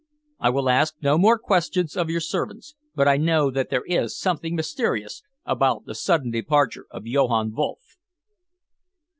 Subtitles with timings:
[0.39, 4.17] I will ask no more questions of your servants, but I know that there is
[4.17, 7.97] something mysterious about the sudden departure of Johann Wolff."